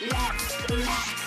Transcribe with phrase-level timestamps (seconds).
[0.00, 1.17] Let's.